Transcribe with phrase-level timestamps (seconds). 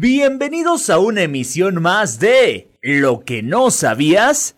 [0.00, 4.54] Bienvenidos a una emisión más de Lo que no sabías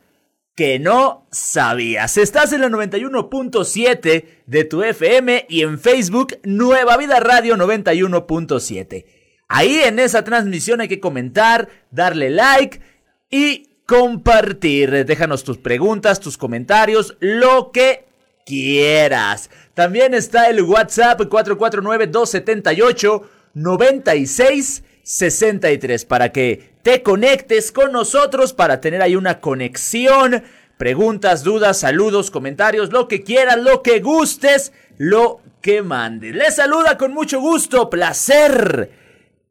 [0.55, 2.19] que no sabías.
[2.19, 9.07] Estás en la 91.7 de tu FM y en Facebook Nueva Vida Radio 91.7.
[9.49, 12.83] Ahí en esa transmisión hay que comentar, darle like
[13.31, 15.07] y compartir.
[15.07, 18.05] Déjanos tus preguntas, tus comentarios, lo que
[18.45, 19.49] quieras.
[19.73, 28.81] También está el WhatsApp 449 278 96 63 para que te conectes con nosotros para
[28.81, 30.43] tener ahí una conexión.
[30.79, 36.35] Preguntas, dudas, saludos, comentarios, lo que quieras, lo que gustes, lo que mandes.
[36.35, 38.91] Les saluda con mucho gusto, placer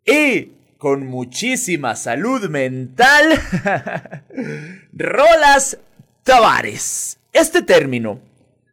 [0.05, 3.39] y con muchísima salud mental.
[4.93, 5.77] Rolas
[6.23, 7.19] Tavares.
[7.31, 8.21] Este término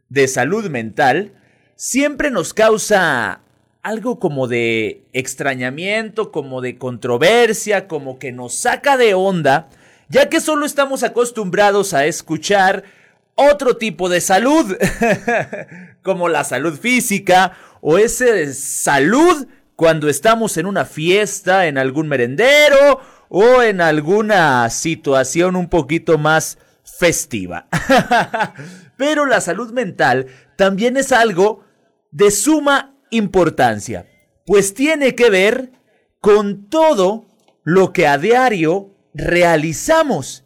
[0.09, 1.33] de salud mental
[1.75, 3.41] siempre nos causa
[3.87, 9.69] algo como de extrañamiento, como de controversia, como que nos saca de onda,
[10.09, 12.83] ya que solo estamos acostumbrados a escuchar
[13.37, 14.77] otro tipo de salud,
[16.03, 23.01] como la salud física o ese salud cuando estamos en una fiesta, en algún merendero
[23.29, 27.69] o en alguna situación un poquito más festiva.
[28.97, 31.63] Pero la salud mental también es algo
[32.11, 34.07] de suma importancia,
[34.45, 35.73] pues tiene que ver
[36.21, 37.27] con todo
[37.65, 40.45] lo que a diario realizamos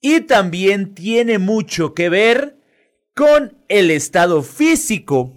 [0.00, 2.56] y también tiene mucho que ver
[3.14, 5.34] con el estado físico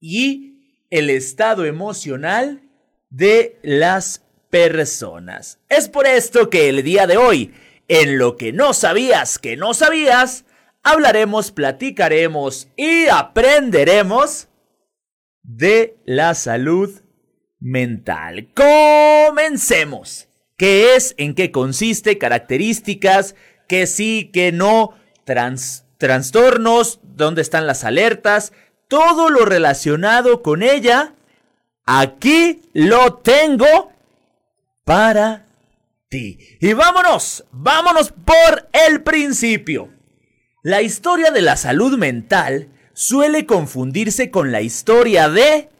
[0.00, 2.62] y el estado emocional
[3.10, 5.58] de las personas.
[5.68, 7.52] Es por esto que el día de hoy,
[7.88, 10.44] en lo que no sabías que no sabías,
[10.82, 14.48] hablaremos, platicaremos y aprenderemos
[15.42, 17.02] de la salud
[17.58, 18.48] mental.
[18.54, 20.28] Comencemos.
[20.56, 21.14] ¿Qué es?
[21.16, 22.18] ¿En qué consiste?
[22.18, 23.34] Características,
[23.68, 24.94] que sí, que no,
[25.98, 28.52] trastornos, dónde están las alertas,
[28.88, 31.14] todo lo relacionado con ella.
[31.86, 33.92] Aquí lo tengo
[34.84, 35.46] para
[36.08, 36.38] ti.
[36.60, 39.88] Y vámonos, vámonos por el principio.
[40.62, 42.68] La historia de la salud mental
[43.00, 45.70] suele confundirse con la historia de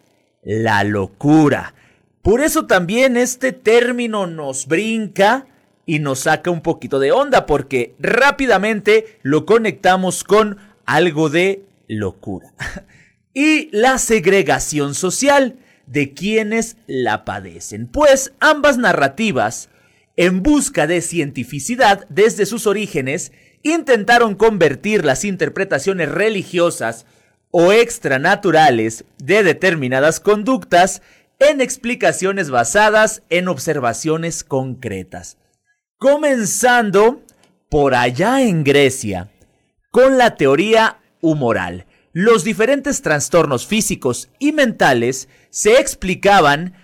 [0.42, 1.75] la locura.
[2.22, 5.47] Por eso también este término nos brinca
[5.84, 12.54] y nos saca un poquito de onda porque rápidamente lo conectamos con algo de locura.
[13.34, 17.86] y la segregación social de quienes la padecen.
[17.86, 19.69] Pues ambas narrativas,
[20.16, 23.30] en busca de cientificidad desde sus orígenes,
[23.62, 27.06] intentaron convertir las interpretaciones religiosas
[27.50, 31.03] o extranaturales de determinadas conductas
[31.38, 35.37] en explicaciones basadas en observaciones concretas.
[35.98, 37.22] Comenzando
[37.69, 39.31] por allá en Grecia,
[39.91, 41.87] con la teoría humoral.
[42.12, 46.75] Los diferentes trastornos físicos y mentales se explicaban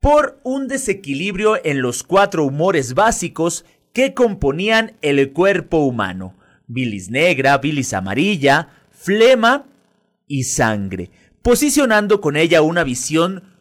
[0.00, 6.34] por un desequilibrio en los cuatro humores básicos que componían el cuerpo humano.
[6.66, 9.64] Bilis negra, bilis amarilla, flema
[10.26, 11.10] y sangre,
[11.40, 13.54] posicionando con ella una visión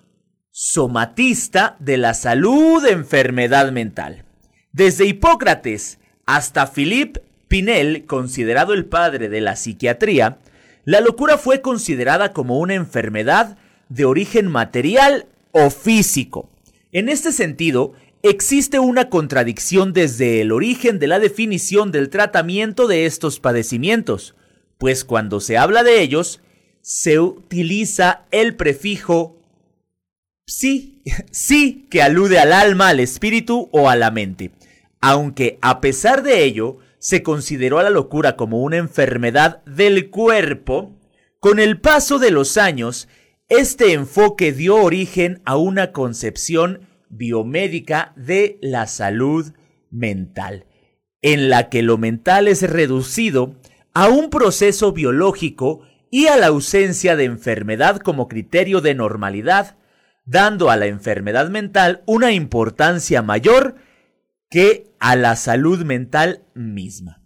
[0.52, 4.26] somatista de la salud enfermedad mental.
[4.72, 10.40] Desde Hipócrates hasta Philippe Pinel, considerado el padre de la psiquiatría,
[10.86, 13.58] la locura fue considerada como una enfermedad
[13.90, 16.50] de origen material o físico.
[16.92, 17.94] En este sentido,
[18.26, 24.34] Existe una contradicción desde el origen de la definición del tratamiento de estos padecimientos,
[24.78, 26.40] pues cuando se habla de ellos,
[26.80, 29.42] se utiliza el prefijo
[30.48, 34.52] sí, sí, que alude al alma, al espíritu o a la mente.
[35.02, 40.98] Aunque a pesar de ello, se consideró a la locura como una enfermedad del cuerpo,
[41.42, 43.10] con el paso de los años,
[43.50, 49.54] este enfoque dio origen a una concepción biomédica de la salud
[49.89, 50.65] mental,
[51.21, 53.56] en la que lo mental es reducido
[53.94, 59.77] a un proceso biológico y a la ausencia de enfermedad como criterio de normalidad,
[60.25, 63.75] dando a la enfermedad mental una importancia mayor
[64.50, 67.24] que a la salud mental misma.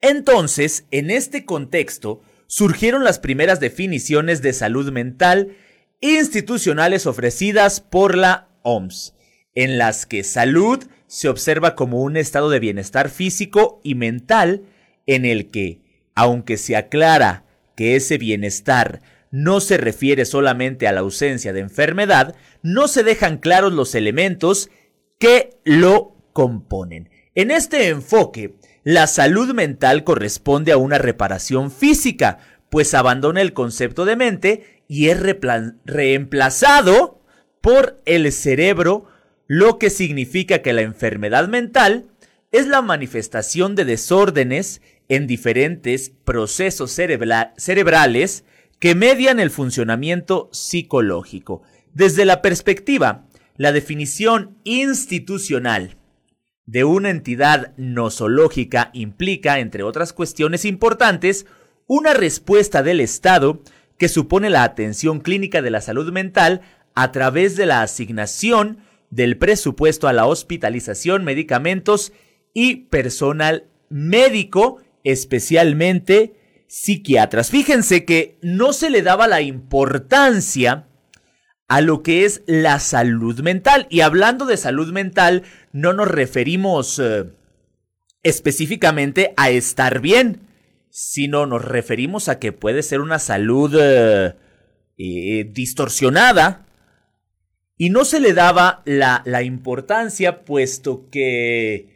[0.00, 5.56] Entonces, en este contexto, surgieron las primeras definiciones de salud mental
[6.00, 9.14] institucionales ofrecidas por la OMS,
[9.54, 14.62] en las que salud se observa como un estado de bienestar físico y mental
[15.06, 15.80] en el que,
[16.14, 17.44] aunque se aclara
[17.76, 23.38] que ese bienestar no se refiere solamente a la ausencia de enfermedad, no se dejan
[23.38, 24.70] claros los elementos
[25.18, 27.10] que lo componen.
[27.34, 32.38] En este enfoque, la salud mental corresponde a una reparación física,
[32.70, 35.20] pues abandona el concepto de mente y es
[35.84, 37.19] reemplazado
[37.60, 39.06] por el cerebro,
[39.46, 42.06] lo que significa que la enfermedad mental
[42.52, 48.44] es la manifestación de desórdenes en diferentes procesos cerebrales
[48.78, 51.62] que median el funcionamiento psicológico.
[51.92, 53.26] Desde la perspectiva,
[53.56, 55.96] la definición institucional
[56.66, 61.46] de una entidad nosológica implica, entre otras cuestiones importantes,
[61.86, 63.62] una respuesta del Estado
[63.98, 66.62] que supone la atención clínica de la salud mental
[66.94, 68.78] a través de la asignación
[69.10, 72.12] del presupuesto a la hospitalización, medicamentos
[72.54, 76.34] y personal médico, especialmente
[76.68, 77.50] psiquiatras.
[77.50, 80.86] Fíjense que no se le daba la importancia
[81.68, 83.86] a lo que es la salud mental.
[83.90, 87.26] Y hablando de salud mental, no nos referimos eh,
[88.22, 90.48] específicamente a estar bien,
[90.90, 94.34] sino nos referimos a que puede ser una salud eh,
[94.98, 96.66] eh, distorsionada.
[97.80, 101.86] Y no se le daba la, la importancia, puesto que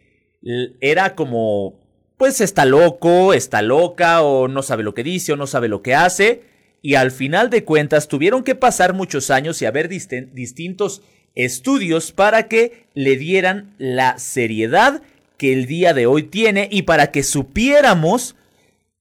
[0.80, 1.74] era como,
[2.16, 5.82] pues está loco, está loca, o no sabe lo que dice, o no sabe lo
[5.82, 6.40] que hace,
[6.80, 11.02] y al final de cuentas tuvieron que pasar muchos años y haber distintos
[11.34, 15.02] estudios para que le dieran la seriedad
[15.36, 18.36] que el día de hoy tiene y para que supiéramos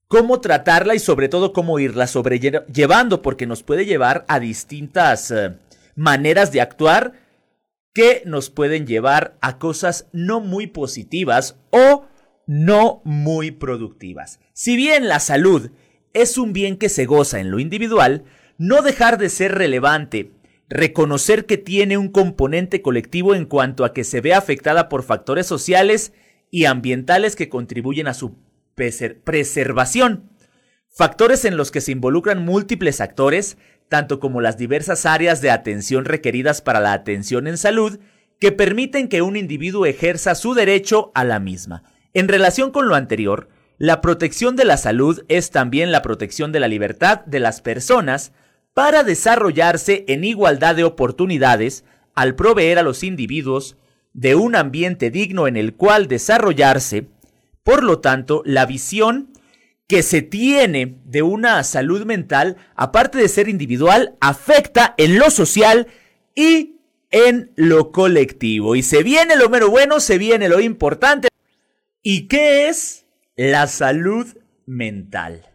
[0.09, 5.53] cómo tratarla y sobre todo cómo irla sobrellevando, porque nos puede llevar a distintas eh,
[5.95, 7.13] maneras de actuar
[7.93, 12.05] que nos pueden llevar a cosas no muy positivas o
[12.47, 14.39] no muy productivas.
[14.53, 15.71] Si bien la salud
[16.13, 18.23] es un bien que se goza en lo individual,
[18.57, 20.31] no dejar de ser relevante,
[20.69, 25.45] reconocer que tiene un componente colectivo en cuanto a que se ve afectada por factores
[25.45, 26.13] sociales
[26.49, 28.35] y ambientales que contribuyen a su
[28.75, 30.29] preservación.
[30.89, 33.57] Factores en los que se involucran múltiples actores,
[33.89, 37.99] tanto como las diversas áreas de atención requeridas para la atención en salud,
[38.39, 41.83] que permiten que un individuo ejerza su derecho a la misma.
[42.13, 46.59] En relación con lo anterior, la protección de la salud es también la protección de
[46.59, 48.31] la libertad de las personas
[48.73, 51.83] para desarrollarse en igualdad de oportunidades
[52.15, 53.77] al proveer a los individuos
[54.13, 57.07] de un ambiente digno en el cual desarrollarse.
[57.63, 59.32] Por lo tanto, la visión
[59.87, 65.87] que se tiene de una salud mental, aparte de ser individual, afecta en lo social
[66.35, 66.77] y
[67.11, 68.75] en lo colectivo.
[68.75, 71.27] Y se viene lo menos bueno, se viene lo importante.
[72.01, 74.27] ¿Y qué es la salud
[74.65, 75.49] mental?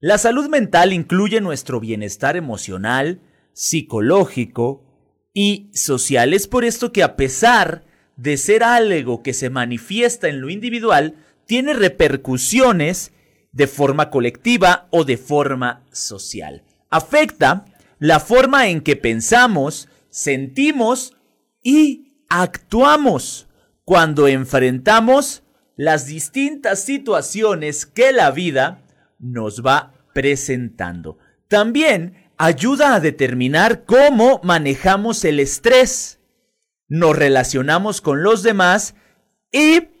[0.00, 3.20] La salud mental incluye nuestro bienestar emocional,
[3.52, 4.84] psicológico
[5.32, 6.34] y social.
[6.34, 7.84] Es por esto que a pesar
[8.16, 11.14] de ser algo que se manifiesta en lo individual,
[11.46, 13.12] tiene repercusiones
[13.54, 16.62] de forma colectiva o de forma social.
[16.90, 17.64] Afecta
[17.98, 21.16] la forma en que pensamos, sentimos
[21.62, 23.46] y actuamos
[23.84, 25.44] cuando enfrentamos
[25.76, 28.82] las distintas situaciones que la vida
[29.18, 31.18] nos va presentando.
[31.48, 36.20] También ayuda a determinar cómo manejamos el estrés,
[36.88, 38.94] nos relacionamos con los demás
[39.52, 39.93] y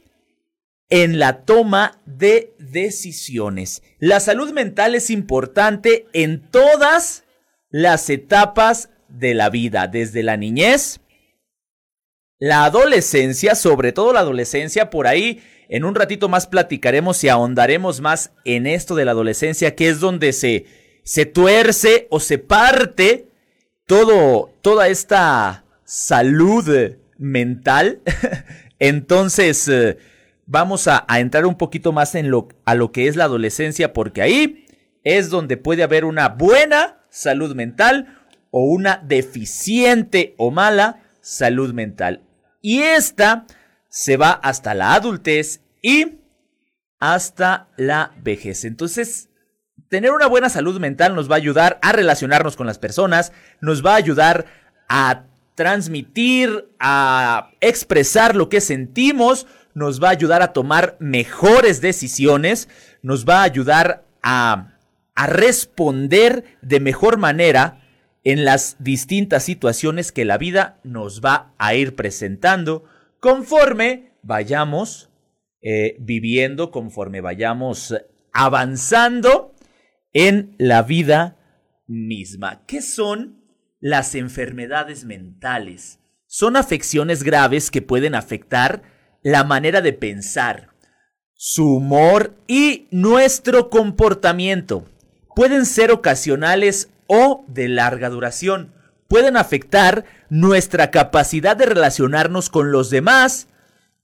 [0.90, 3.82] en la toma de decisiones.
[3.98, 7.24] La salud mental es importante en todas
[7.70, 11.00] las etapas de la vida, desde la niñez,
[12.38, 18.00] la adolescencia, sobre todo la adolescencia, por ahí en un ratito más platicaremos y ahondaremos
[18.00, 20.66] más en esto de la adolescencia, que es donde se,
[21.04, 23.28] se tuerce o se parte
[23.86, 28.00] todo, toda esta salud mental.
[28.78, 29.96] Entonces, eh,
[30.46, 34.22] vamos a, entrar un poquito más en lo, a lo que es la adolescencia, porque
[34.22, 34.66] ahí
[35.02, 38.18] es donde puede haber una buena salud mental
[38.50, 42.22] o una deficiente o mala salud mental.
[42.60, 43.46] Y esta
[43.88, 46.20] se va hasta la adultez y
[46.98, 48.64] hasta la vejez.
[48.64, 49.28] Entonces,
[49.88, 53.84] tener una buena salud mental nos va a ayudar a relacionarnos con las personas, nos
[53.84, 54.46] va a ayudar
[54.88, 55.24] a
[55.54, 62.68] transmitir, a expresar lo que sentimos, nos va a ayudar a tomar mejores decisiones,
[63.02, 64.78] nos va a ayudar a,
[65.14, 67.80] a responder de mejor manera
[68.24, 72.84] en las distintas situaciones que la vida nos va a ir presentando
[73.20, 75.10] conforme vayamos
[75.60, 77.94] eh, viviendo, conforme vayamos
[78.32, 79.54] avanzando
[80.12, 81.38] en la vida
[81.86, 82.64] misma.
[82.66, 83.44] ¿Qué son
[83.80, 86.00] las enfermedades mentales?
[86.26, 88.82] Son afecciones graves que pueden afectar
[89.24, 90.68] la manera de pensar,
[91.32, 94.84] su humor y nuestro comportamiento.
[95.34, 98.72] Pueden ser ocasionales o de larga duración.
[99.08, 103.48] Pueden afectar nuestra capacidad de relacionarnos con los demás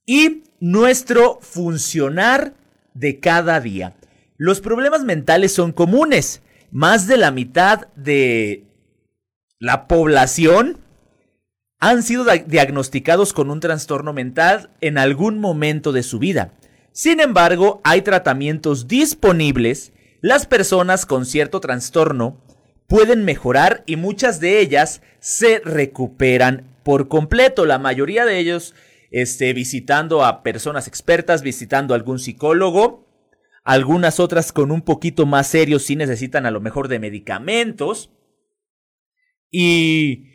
[0.06, 2.54] y nuestro funcionar
[2.94, 3.94] de cada día.
[4.38, 6.42] Los problemas mentales son comunes.
[6.70, 8.64] Más de la mitad de
[9.58, 10.78] la población
[11.80, 16.52] han sido diagnosticados con un trastorno mental en algún momento de su vida.
[16.92, 19.92] Sin embargo, hay tratamientos disponibles.
[20.20, 22.44] Las personas con cierto trastorno
[22.86, 27.64] pueden mejorar y muchas de ellas se recuperan por completo.
[27.64, 28.74] La mayoría de ellos
[29.10, 33.08] este, visitando a personas expertas, visitando a algún psicólogo.
[33.64, 38.10] Algunas otras con un poquito más serios sí necesitan a lo mejor de medicamentos.
[39.50, 40.29] Y,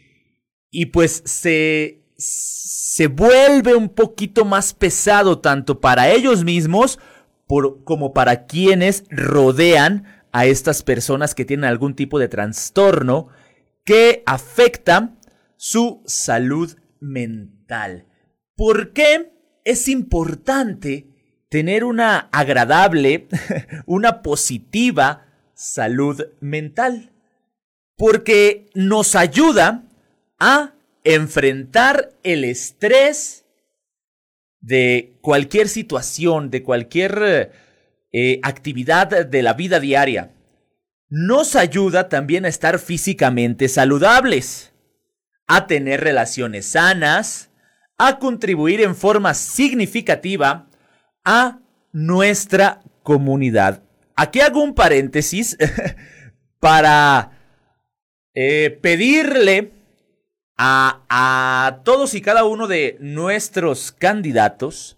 [0.75, 6.99] y pues se, se vuelve un poquito más pesado tanto para ellos mismos
[7.47, 10.03] como para quienes rodean
[10.33, 13.29] a estas personas que tienen algún tipo de trastorno
[13.85, 15.15] que afecta
[15.55, 18.07] su salud mental.
[18.57, 19.31] ¿Por qué
[19.63, 21.07] es importante
[21.47, 23.29] tener una agradable,
[23.85, 27.13] una positiva salud mental?
[27.95, 29.84] Porque nos ayuda
[30.39, 30.73] a
[31.03, 33.45] enfrentar el estrés
[34.59, 37.51] de cualquier situación, de cualquier
[38.11, 40.31] eh, actividad de la vida diaria.
[41.09, 44.73] Nos ayuda también a estar físicamente saludables,
[45.47, 47.51] a tener relaciones sanas,
[47.97, 50.67] a contribuir en forma significativa
[51.23, 51.59] a
[51.91, 53.83] nuestra comunidad.
[54.15, 55.57] Aquí hago un paréntesis
[56.59, 57.31] para
[58.33, 59.74] eh, pedirle
[60.57, 64.97] a, a todos y cada uno de nuestros candidatos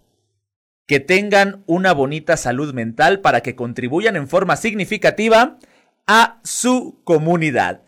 [0.86, 5.58] que tengan una bonita salud mental para que contribuyan en forma significativa
[6.06, 7.82] a su comunidad.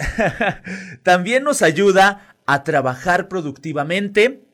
[1.03, 4.45] También nos ayuda a trabajar productivamente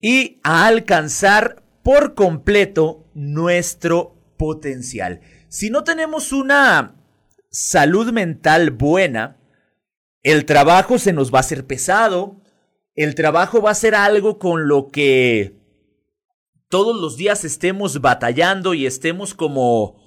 [0.00, 5.20] y a alcanzar por completo nuestro potencial.
[5.48, 6.96] Si no tenemos una
[7.50, 9.35] salud mental buena,
[10.26, 12.42] el trabajo se nos va a hacer pesado,
[12.96, 15.54] el trabajo va a ser algo con lo que
[16.68, 20.02] todos los días estemos batallando y estemos como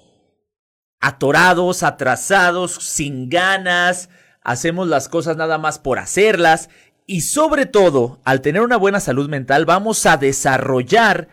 [1.00, 4.10] atorados, atrasados, sin ganas,
[4.42, 6.68] hacemos las cosas nada más por hacerlas.
[7.06, 11.28] Y sobre todo, al tener una buena salud mental, vamos a desarrollar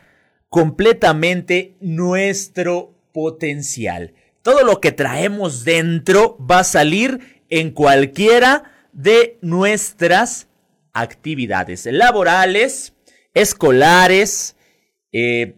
[0.47, 4.13] completamente nuestro potencial.
[4.43, 10.47] Todo lo que traemos dentro va a salir en cualquiera de nuestras
[10.91, 12.93] actividades laborales,
[13.35, 14.55] escolares,
[15.13, 15.55] eh,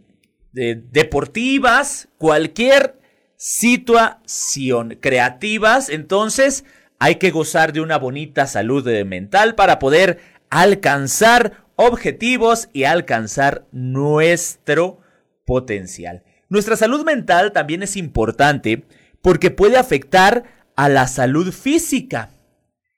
[0.52, 3.00] deportivas, cualquier
[3.38, 5.88] situación creativas.
[5.90, 6.66] Entonces,
[7.00, 10.20] hay que gozar de una bonita salud mental para poder
[10.50, 15.00] alcanzar objetivos y alcanzar nuestro
[15.46, 16.24] potencial.
[16.50, 18.84] Nuestra salud mental también es importante
[19.22, 20.44] porque puede afectar
[20.76, 22.32] a la salud física.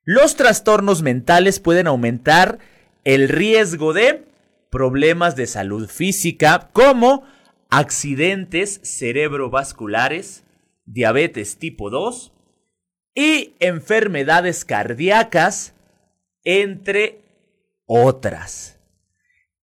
[0.04, 2.58] Los trastornos mentales pueden aumentar
[3.04, 4.26] el riesgo de
[4.72, 7.24] problemas de salud física como
[7.70, 10.44] accidentes cerebrovasculares,
[10.86, 12.34] diabetes tipo 2,
[13.14, 15.76] y enfermedades cardíacas,
[16.44, 17.20] entre
[17.86, 18.80] otras.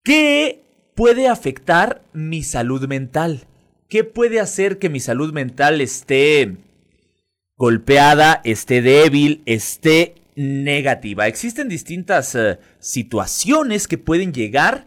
[0.03, 3.47] ¿Qué puede afectar mi salud mental?
[3.89, 6.57] ¿Qué puede hacer que mi salud mental esté
[7.55, 11.27] golpeada, esté débil, esté negativa?
[11.27, 14.85] Existen distintas eh, situaciones que pueden llegar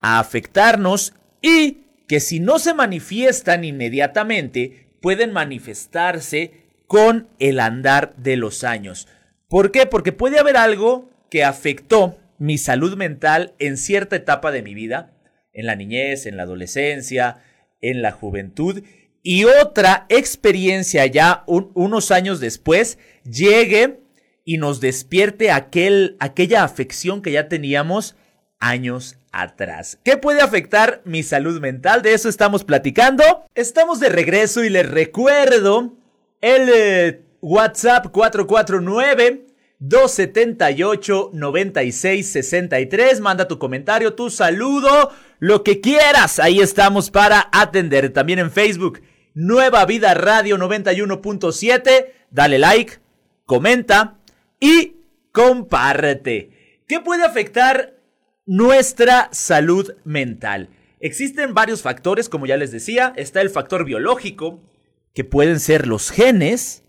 [0.00, 8.36] a afectarnos y que si no se manifiestan inmediatamente, pueden manifestarse con el andar de
[8.36, 9.08] los años.
[9.48, 9.86] ¿Por qué?
[9.86, 15.16] Porque puede haber algo que afectó mi salud mental en cierta etapa de mi vida,
[15.52, 17.38] en la niñez, en la adolescencia,
[17.80, 18.82] en la juventud,
[19.22, 24.00] y otra experiencia ya unos años después llegue
[24.46, 28.14] y nos despierte aquel, aquella afección que ya teníamos
[28.60, 29.98] años atrás.
[30.04, 32.00] ¿Qué puede afectar mi salud mental?
[32.00, 33.24] De eso estamos platicando.
[33.56, 35.94] Estamos de regreso y les recuerdo
[36.40, 39.46] el eh, WhatsApp 449
[39.80, 43.20] 278 9663.
[43.20, 45.10] Manda tu comentario, tu saludo,
[45.40, 46.38] lo que quieras.
[46.38, 48.12] Ahí estamos para atender.
[48.12, 49.02] También en Facebook,
[49.34, 52.12] Nueva Vida Radio 91.7.
[52.30, 53.00] Dale like,
[53.44, 54.18] comenta
[54.60, 54.96] y
[55.32, 56.82] comparte.
[56.88, 57.94] ¿Qué puede afectar
[58.46, 60.68] nuestra salud mental?
[61.00, 63.12] Existen varios factores, como ya les decía.
[63.16, 64.60] Está el factor biológico,
[65.14, 66.82] que pueden ser los genes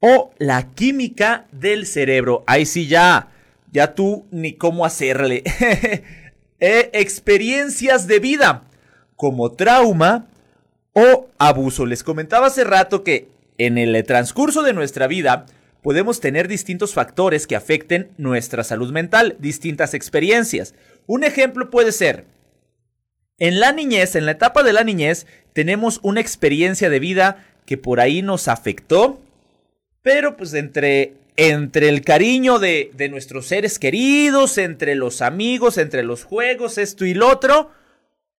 [0.00, 2.44] o la química del cerebro.
[2.46, 3.28] Ahí sí ya,
[3.72, 5.42] ya tú ni cómo hacerle.
[6.60, 8.62] Eh, experiencias de vida,
[9.16, 10.28] como trauma
[10.94, 11.84] o abuso.
[11.84, 13.28] Les comentaba hace rato que
[13.58, 15.44] en el transcurso de nuestra vida
[15.84, 20.74] podemos tener distintos factores que afecten nuestra salud mental, distintas experiencias.
[21.06, 22.24] Un ejemplo puede ser,
[23.38, 27.76] en la niñez, en la etapa de la niñez, tenemos una experiencia de vida que
[27.76, 29.20] por ahí nos afectó,
[30.00, 36.02] pero pues entre, entre el cariño de, de nuestros seres queridos, entre los amigos, entre
[36.02, 37.72] los juegos, esto y lo otro,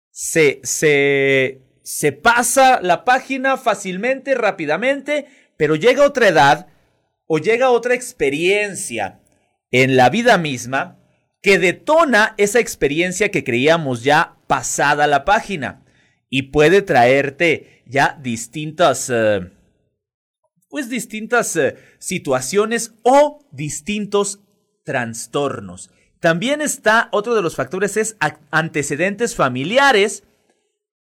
[0.10, 6.70] se, se, se pasa la página fácilmente, rápidamente, pero llega otra edad
[7.28, 9.22] o llega otra experiencia
[9.72, 11.00] en la vida misma
[11.42, 15.86] que detona esa experiencia que creíamos ya pasada la página
[16.30, 19.52] y puede traerte ya distintas eh,
[20.70, 24.42] pues distintas eh, situaciones o distintos
[24.84, 25.90] trastornos.
[26.20, 28.18] También está otro de los factores es
[28.52, 30.24] antecedentes familiares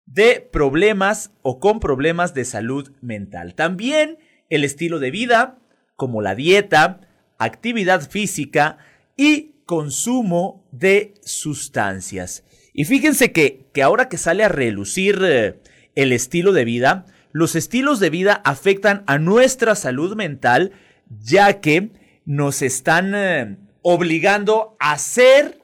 [0.06, 3.54] de problemas o con problemas de salud mental.
[3.54, 5.58] También el estilo de vida,
[5.98, 7.00] como la dieta,
[7.38, 8.78] actividad física
[9.16, 12.44] y consumo de sustancias.
[12.72, 15.60] Y fíjense que, que ahora que sale a relucir eh,
[15.96, 20.70] el estilo de vida, los estilos de vida afectan a nuestra salud mental,
[21.10, 21.90] ya que
[22.24, 25.60] nos están eh, obligando a ser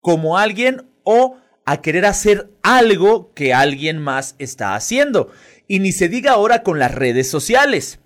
[0.00, 5.32] como alguien o a querer hacer algo que alguien más está haciendo.
[5.66, 7.98] Y ni se diga ahora con las redes sociales.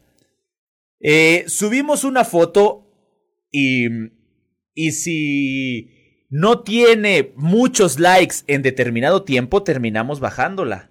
[1.00, 2.87] Eh, subimos una foto
[3.50, 3.87] y,
[4.75, 10.90] y si no tiene muchos likes en determinado tiempo, terminamos bajándola.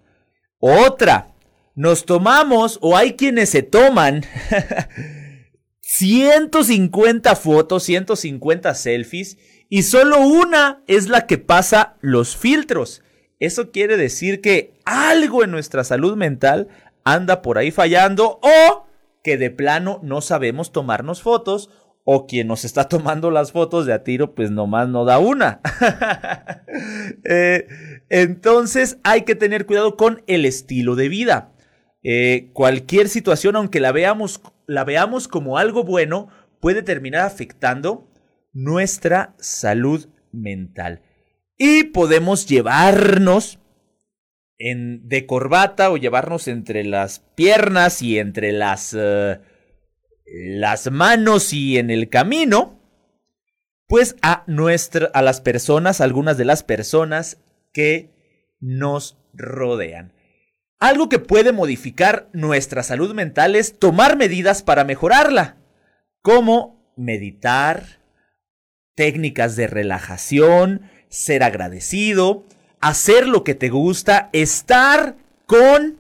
[0.60, 1.36] Otra,
[1.76, 4.26] nos tomamos o hay quienes se toman
[5.82, 9.38] 150 fotos, 150 selfies
[9.70, 13.02] y solo una es la que pasa los filtros.
[13.40, 16.68] Eso quiere decir que algo en nuestra salud mental
[17.06, 18.89] anda por ahí fallando o
[19.24, 21.70] que de plano no sabemos tomarnos fotos
[22.04, 25.62] o quien nos está tomando las fotos de a tiro pues nomás no da una.
[27.26, 27.68] Eh,
[28.10, 31.52] entonces hay que tener cuidado con el estilo de vida.
[32.04, 36.30] Eh, cualquier situación, aunque la veamos, la veamos como algo bueno,
[36.60, 38.08] puede terminar afectando
[38.54, 41.02] nuestra salud mental.
[41.58, 43.60] Y podemos llevarnos
[44.60, 49.40] en, de corbata o llevarnos entre las piernas y entre las, eh,
[50.26, 52.80] las manos y en el camino,
[53.88, 57.38] pues a, nuestra, a las personas, algunas de las personas
[57.74, 58.12] que
[58.60, 60.14] nos rodean.
[60.80, 65.58] Algo que puede modificar nuestra salud mental es tomar medidas para mejorarla,
[66.22, 68.00] como meditar,
[68.96, 72.46] técnicas de relajación, ser agradecido,
[72.82, 75.16] hacer lo que te gusta, estar
[75.46, 75.98] con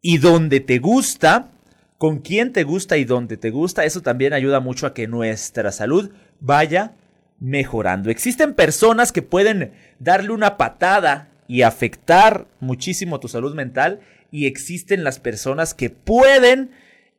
[0.00, 1.50] y donde te gusta,
[1.98, 5.72] con quien te gusta y donde te gusta, eso también ayuda mucho a que nuestra
[5.72, 6.10] salud
[6.40, 6.92] vaya
[7.40, 8.10] mejorando.
[8.10, 15.04] Existen personas que pueden darle una patada y afectar muchísimo tu salud mental y existen
[15.04, 16.70] las personas que pueden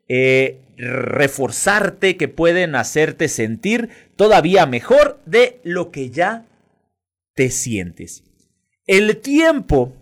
[0.07, 6.45] eh, reforzarte, que pueden hacerte sentir todavía mejor de lo que ya
[7.33, 8.23] te sientes.
[8.85, 9.93] El tiempo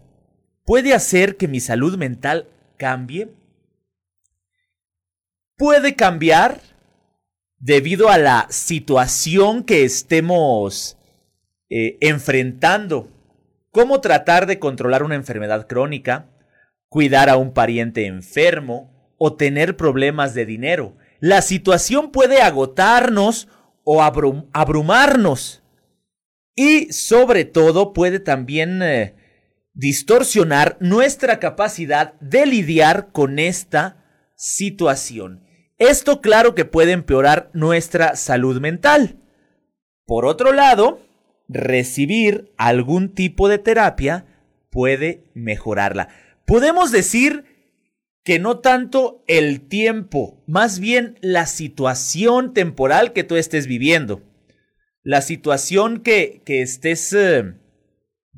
[0.65, 3.29] puede hacer que mi salud mental cambie.
[5.55, 6.61] Puede cambiar
[7.59, 10.97] debido a la situación que estemos
[11.69, 13.07] eh, enfrentando.
[13.71, 16.29] Cómo tratar de controlar una enfermedad crónica,
[16.89, 18.93] cuidar a un pariente enfermo,
[19.25, 20.97] o tener problemas de dinero.
[21.21, 23.47] La situación puede agotarnos
[23.85, 25.62] o abrumarnos.
[26.55, 29.15] Y sobre todo puede también eh,
[29.73, 35.43] distorsionar nuestra capacidad de lidiar con esta situación.
[35.77, 39.19] Esto claro que puede empeorar nuestra salud mental.
[40.05, 41.01] Por otro lado,
[41.47, 44.25] recibir algún tipo de terapia
[44.69, 46.09] puede mejorarla.
[46.45, 47.45] Podemos decir
[48.23, 54.21] que no tanto el tiempo, más bien la situación temporal que tú estés viviendo,
[55.03, 57.53] la situación que, que estés eh,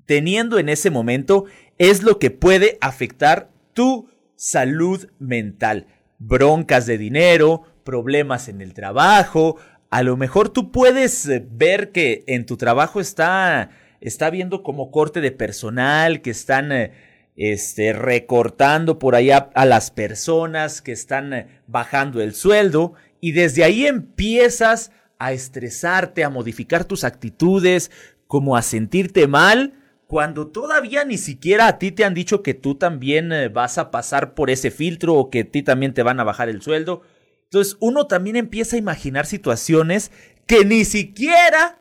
[0.05, 1.45] teniendo en ese momento
[1.77, 5.87] es lo que puede afectar tu salud mental.
[6.17, 9.57] Broncas de dinero, problemas en el trabajo,
[9.91, 13.69] a lo mejor tú puedes eh, ver que en tu trabajo está,
[14.01, 16.91] está viendo como corte de personal, que están eh,
[17.35, 23.85] este, recortando por allá a las personas, que están bajando el sueldo, y desde ahí
[23.85, 27.91] empiezas a estresarte, a modificar tus actitudes,
[28.27, 29.73] como a sentirte mal,
[30.07, 34.33] cuando todavía ni siquiera a ti te han dicho que tú también vas a pasar
[34.33, 37.01] por ese filtro o que a ti también te van a bajar el sueldo.
[37.45, 40.11] Entonces uno también empieza a imaginar situaciones
[40.45, 41.79] que ni siquiera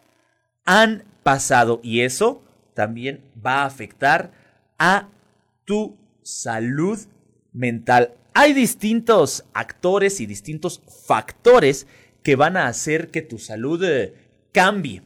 [0.64, 2.42] han pasado y eso
[2.75, 4.33] también va a afectar
[4.79, 5.09] a
[5.64, 6.99] tu salud
[7.53, 8.14] mental.
[8.33, 11.87] Hay distintos actores y distintos factores
[12.24, 14.14] que van a hacer que tu salud eh,
[14.50, 15.02] cambie,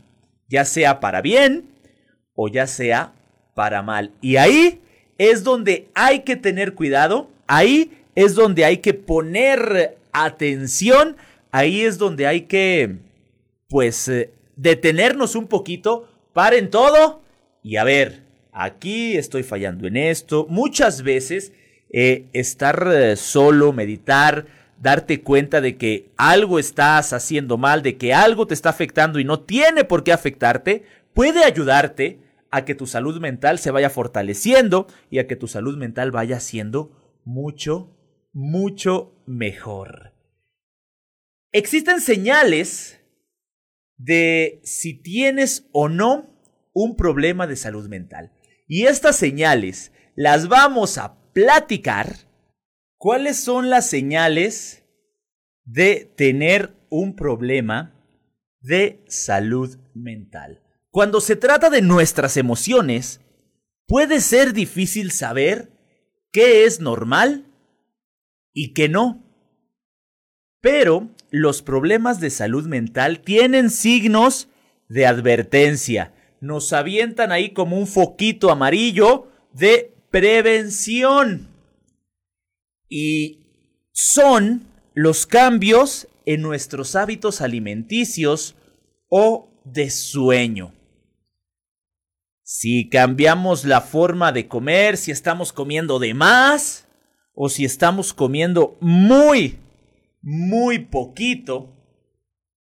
[0.49, 1.69] ya sea para bien
[2.35, 3.13] o ya sea
[3.55, 4.13] para mal.
[4.23, 4.81] Y ahí
[5.19, 11.17] es donde hay que tener cuidado, ahí es donde hay que poner atención,
[11.51, 12.99] ahí es donde hay que,
[13.69, 17.23] pues, eh, detenernos un poquito, paren todo
[17.65, 20.47] y a ver, aquí estoy fallando en esto.
[20.49, 21.53] Muchas veces
[21.93, 24.47] eh, estar solo, meditar,
[24.81, 29.25] darte cuenta de que algo estás haciendo mal, de que algo te está afectando y
[29.25, 34.87] no tiene por qué afectarte, puede ayudarte a que tu salud mental se vaya fortaleciendo
[35.11, 37.97] y a que tu salud mental vaya siendo mucho,
[38.33, 40.15] mucho mejor.
[41.53, 43.01] Existen señales
[43.97, 46.39] de si tienes o no
[46.73, 48.33] un problema de salud mental.
[48.67, 52.28] Y estas señales las vamos a platicar.
[53.01, 54.83] ¿Cuáles son las señales
[55.65, 57.95] de tener un problema
[58.61, 60.65] de salud mental?
[60.91, 63.21] Cuando se trata de nuestras emociones,
[63.87, 65.71] puede ser difícil saber
[66.33, 67.47] qué es normal
[68.53, 69.25] y qué no.
[70.61, 74.49] Pero los problemas de salud mental tienen signos
[74.89, 76.15] de advertencia.
[76.41, 81.58] Nos avientan ahí como un foquito amarillo de prevención.
[82.89, 83.47] Y
[83.93, 88.57] son los cambios en nuestros hábitos alimenticios
[89.09, 90.75] o de sueño.
[92.43, 96.87] Si cambiamos la forma de comer, si estamos comiendo de más
[97.35, 99.59] o si estamos comiendo muy
[100.23, 101.75] muy poquito,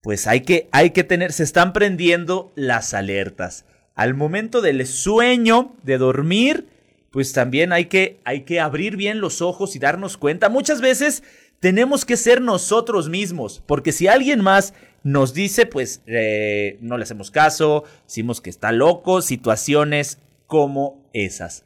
[0.01, 3.65] pues hay que, hay que tener, se están prendiendo las alertas.
[3.95, 6.67] Al momento del sueño, de dormir,
[7.15, 10.49] pues también hay que, hay que abrir bien los ojos y darnos cuenta.
[10.49, 11.23] Muchas veces
[11.61, 17.03] tenemos que ser nosotros mismos, porque si alguien más nos dice, pues eh, no le
[17.03, 21.63] hacemos caso, decimos que está loco, situaciones como esas.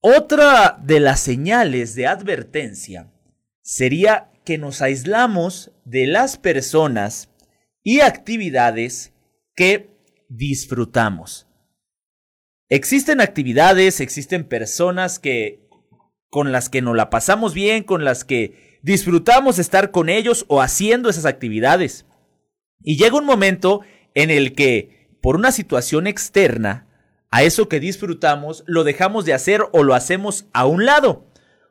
[0.00, 3.12] Otra de las señales de advertencia
[3.62, 7.28] sería que nos aislamos de las personas
[7.84, 9.12] y actividades
[9.54, 9.90] que
[10.28, 11.47] disfrutamos.
[12.68, 15.66] Existen actividades, existen personas que
[16.28, 20.60] con las que nos la pasamos bien, con las que disfrutamos estar con ellos o
[20.60, 22.06] haciendo esas actividades.
[22.80, 23.80] Y llega un momento
[24.14, 26.86] en el que, por una situación externa,
[27.30, 31.26] a eso que disfrutamos lo dejamos de hacer o lo hacemos a un lado.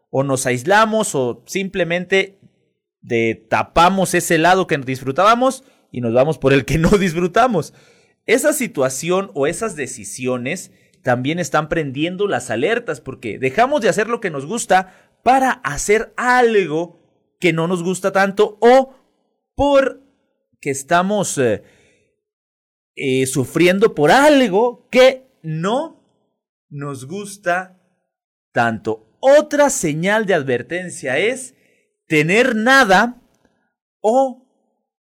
[0.10, 2.40] O nos aislamos o simplemente
[3.50, 7.74] tapamos ese lado que disfrutábamos y nos vamos por el que no disfrutamos.
[8.26, 10.72] Esa situación o esas decisiones
[11.08, 14.94] también están prendiendo las alertas porque dejamos de hacer lo que nos gusta
[15.24, 17.00] para hacer algo
[17.40, 18.94] que no nos gusta tanto o
[19.56, 20.04] por
[20.60, 21.64] que estamos eh,
[22.98, 26.04] eh, sufriendo por algo que no
[26.68, 27.82] nos gusta
[28.52, 29.16] tanto.
[29.22, 31.56] Otra señal de advertencia es
[32.08, 33.22] tener nada
[34.02, 34.46] o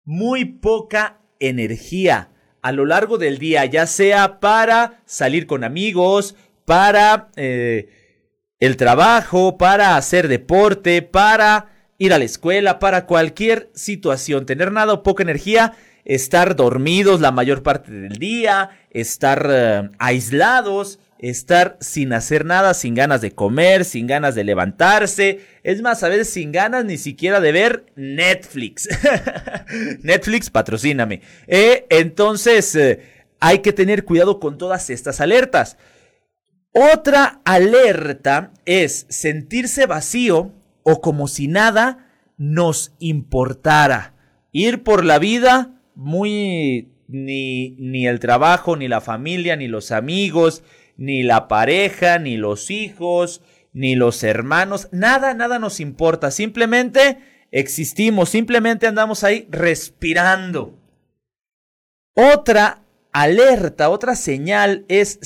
[0.04, 7.30] muy poca energía a lo largo del día, ya sea para salir con amigos, para
[7.36, 7.90] eh,
[8.60, 11.68] el trabajo, para hacer deporte, para
[11.98, 15.74] ir a la escuela, para cualquier situación, tener nada o poca energía,
[16.06, 22.96] estar dormidos la mayor parte del día, estar eh, aislados, estar sin hacer nada, sin
[22.96, 27.42] ganas de comer, sin ganas de levantarse, es más, a veces sin ganas ni siquiera
[27.42, 28.88] de ver Netflix.
[30.02, 31.22] Netflix, patrocíname.
[31.48, 33.02] Eh, entonces, eh,
[33.40, 35.78] hay que tener cuidado con todas estas alertas.
[36.72, 40.54] Otra alerta es sentirse vacío
[40.84, 44.14] o como si nada nos importara.
[44.52, 46.94] Ir por la vida muy...
[47.12, 50.62] Ni, ni el trabajo, ni la familia, ni los amigos,
[51.00, 56.30] ni la pareja, ni los hijos, ni los hermanos, nada, nada nos importa.
[56.30, 57.18] Simplemente
[57.52, 60.78] existimos, simplemente andamos ahí respirando.
[62.14, 62.84] Otra
[63.14, 65.20] alerta, otra señal es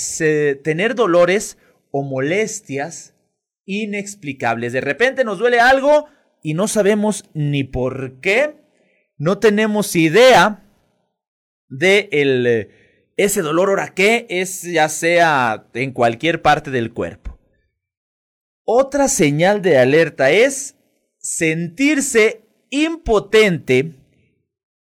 [0.63, 1.57] tener dolores
[1.89, 3.15] o molestias
[3.65, 4.73] inexplicables.
[4.73, 6.05] De repente nos duele algo
[6.43, 8.57] y no sabemos ni por qué,
[9.17, 10.69] no tenemos idea
[11.67, 12.69] de el,
[13.17, 17.39] ese dolor ahora qué es, ya sea en cualquier parte del cuerpo.
[18.65, 20.76] Otra señal de alerta es
[21.17, 23.95] sentirse impotente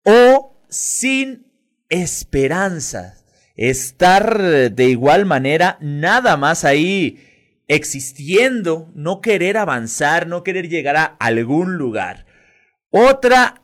[0.05, 1.47] o sin
[1.89, 3.15] esperanza.
[3.57, 7.25] Estar de igual manera nada más ahí
[7.67, 12.27] existiendo, no querer avanzar, no querer llegar a algún lugar.
[12.91, 13.63] Otra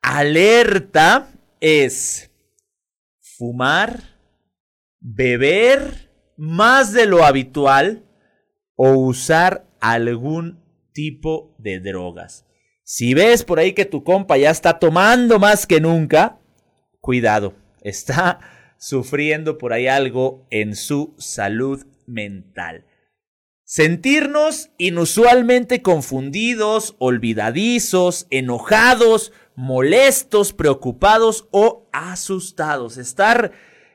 [0.00, 1.28] alerta
[1.60, 2.31] es
[3.42, 4.20] fumar,
[5.00, 8.04] beber más de lo habitual
[8.76, 12.46] o usar algún tipo de drogas.
[12.84, 16.38] Si ves por ahí que tu compa ya está tomando más que nunca,
[17.00, 18.38] cuidado, está
[18.78, 22.86] sufriendo por ahí algo en su salud mental.
[23.64, 32.96] Sentirnos inusualmente confundidos, olvidadizos, enojados, molestos, preocupados o asustados.
[32.96, 33.52] Estar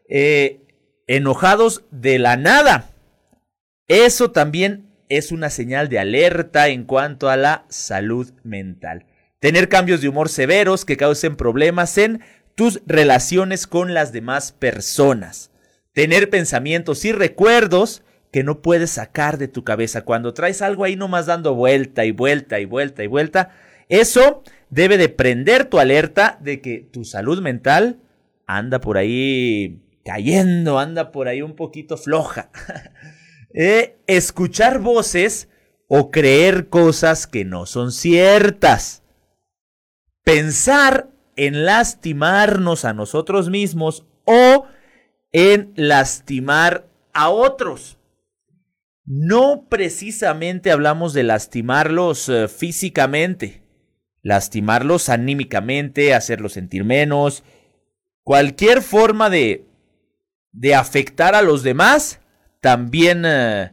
[0.08, 0.62] eh,
[1.08, 2.92] enojados de la nada.
[3.90, 9.08] Eso también es una señal de alerta en cuanto a la salud mental.
[9.40, 12.22] Tener cambios de humor severos que causen problemas en
[12.56, 15.52] tus relaciones con las demás personas.
[15.92, 20.06] Tener pensamientos y recuerdos que no puedes sacar de tu cabeza.
[20.06, 23.52] Cuando traes algo ahí nomás dando vuelta y vuelta y vuelta y vuelta,
[23.90, 28.00] eso debe de prender tu alerta de que tu salud mental
[28.46, 32.50] anda por ahí cayendo, anda por ahí un poquito floja.
[33.60, 35.48] Eh, escuchar voces
[35.88, 39.02] o creer cosas que no son ciertas.
[40.24, 44.68] Pensar en lastimarnos a nosotros mismos o
[45.32, 47.98] en lastimar a otros.
[49.06, 53.64] No precisamente hablamos de lastimarlos eh, físicamente,
[54.22, 57.44] lastimarlos anímicamente, hacerlos sentir menos,
[58.24, 59.66] cualquier forma de,
[60.52, 62.20] de afectar a los demás
[62.62, 63.72] también eh,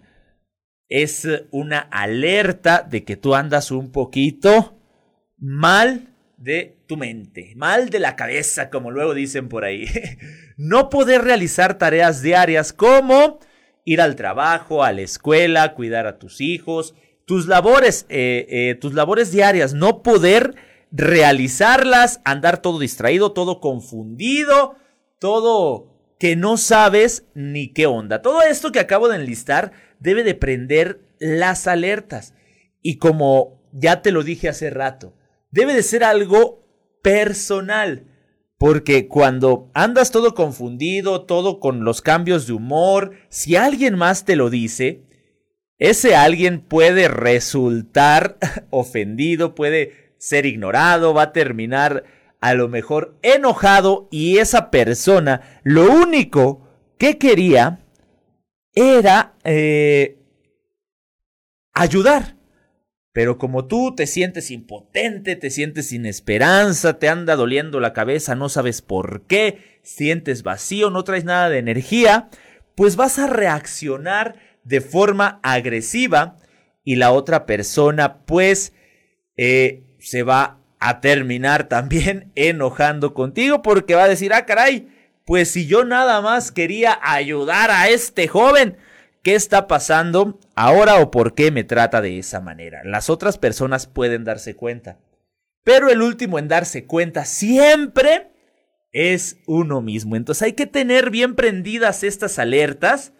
[0.88, 4.78] es una alerta de que tú andas un poquito
[5.38, 9.86] mal de tu mente, mal de la cabeza, como luego dicen por ahí.
[10.56, 13.40] no poder realizar tareas diarias como
[13.84, 16.94] ir al trabajo, a la escuela, cuidar a tus hijos,
[17.26, 20.54] tus labores, eh, eh, tus labores diarias, no poder
[20.90, 24.76] realizarlas, andar todo distraído, todo confundido,
[25.18, 28.22] todo que no sabes ni qué onda.
[28.22, 32.34] Todo esto que acabo de enlistar debe de prender las alertas.
[32.82, 35.14] Y como ya te lo dije hace rato,
[35.50, 36.64] debe de ser algo
[37.02, 38.06] personal.
[38.56, 44.36] Porque cuando andas todo confundido, todo con los cambios de humor, si alguien más te
[44.36, 45.02] lo dice,
[45.78, 48.38] ese alguien puede resultar
[48.70, 52.04] ofendido, puede ser ignorado, va a terminar
[52.40, 57.80] a lo mejor enojado y esa persona lo único que quería
[58.74, 60.18] era eh,
[61.72, 62.36] ayudar.
[63.12, 68.34] Pero como tú te sientes impotente, te sientes sin esperanza, te anda doliendo la cabeza,
[68.34, 72.28] no sabes por qué, sientes vacío, no traes nada de energía,
[72.74, 74.34] pues vas a reaccionar
[74.64, 76.36] de forma agresiva
[76.84, 78.72] y la otra persona pues
[79.36, 84.88] eh, se va a terminar también enojando contigo porque va a decir, ah, caray,
[85.24, 88.76] pues si yo nada más quería ayudar a este joven,
[89.22, 92.82] ¿qué está pasando ahora o por qué me trata de esa manera?
[92.84, 94.98] Las otras personas pueden darse cuenta,
[95.64, 98.28] pero el último en darse cuenta siempre
[98.92, 100.14] es uno mismo.
[100.14, 103.14] Entonces hay que tener bien prendidas estas alertas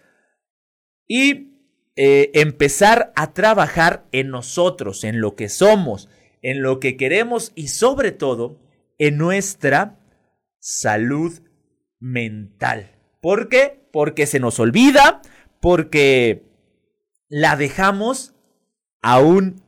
[1.07, 1.55] y
[1.97, 6.09] eh, empezar a trabajar en nosotros, en lo que somos,
[6.43, 8.59] en lo que queremos y sobre todo
[8.99, 10.01] en nuestra
[10.59, 11.41] salud
[12.01, 12.91] mental.
[13.21, 13.89] ¿Por qué?
[13.93, 15.23] Porque se nos olvida,
[15.61, 16.43] porque
[17.29, 18.35] la dejamos
[19.01, 19.63] a un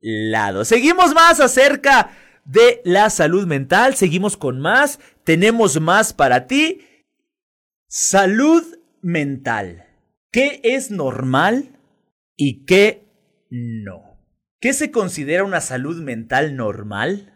[0.00, 0.64] lado.
[0.64, 6.80] Seguimos más acerca de la salud mental, seguimos con más, tenemos más para ti.
[7.88, 8.64] Salud
[9.02, 9.89] mental.
[10.32, 11.76] ¿Qué es normal
[12.36, 13.04] y qué
[13.50, 14.16] no?
[14.60, 17.34] ¿Qué se considera una salud mental normal?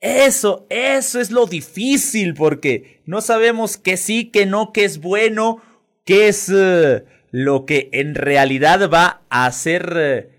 [0.00, 5.60] Eso, eso es lo difícil porque no sabemos qué sí, qué no, qué es bueno,
[6.06, 10.30] qué es eh, lo que en realidad va a ser eh,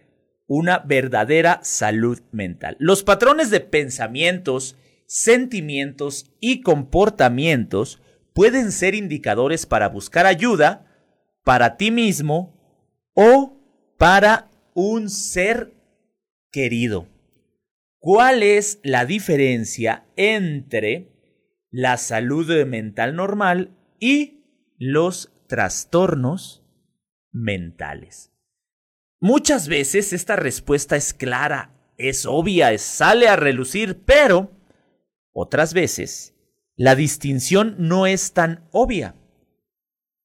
[0.48, 2.78] una verdadera salud mental.
[2.80, 8.02] Los patrones de pensamientos, sentimientos y comportamientos
[8.34, 10.89] pueden ser indicadores para buscar ayuda
[11.44, 12.54] para ti mismo
[13.14, 13.58] o
[13.98, 15.74] para un ser
[16.52, 17.08] querido.
[18.00, 21.12] ¿Cuál es la diferencia entre
[21.70, 24.46] la salud mental normal y
[24.78, 26.64] los trastornos
[27.32, 28.32] mentales?
[29.20, 34.50] Muchas veces esta respuesta es clara, es obvia, sale a relucir, pero
[35.34, 36.36] otras veces
[36.78, 39.19] la distinción no es tan obvia.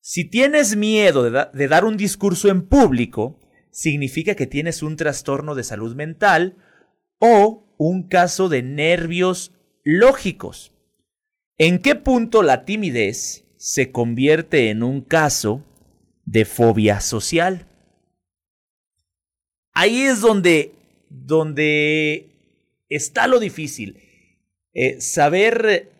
[0.06, 3.40] Si tienes miedo de, dar un discurso en público,
[3.70, 6.58] significa que tienes un trastorno de salud mental
[7.20, 10.74] o un caso de nervios lógicos.
[11.56, 15.64] ¿En qué punto la timidez se convierte en un caso
[16.26, 17.66] de fobia social?
[19.72, 20.74] Ahí es donde,
[21.08, 22.28] donde
[22.90, 24.02] está lo difícil.
[24.74, 25.90] Eh, saber